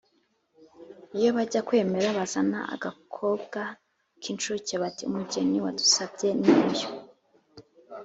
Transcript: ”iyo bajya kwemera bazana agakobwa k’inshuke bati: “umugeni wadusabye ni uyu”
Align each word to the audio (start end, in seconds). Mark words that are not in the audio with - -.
”iyo 1.17 1.29
bajya 1.37 1.59
kwemera 1.67 2.07
bazana 2.17 2.59
agakobwa 2.75 3.61
k’inshuke 4.21 4.73
bati: 4.81 5.03
“umugeni 5.09 5.57
wadusabye 5.65 6.29
ni 6.39 6.49
uyu” 6.67 6.87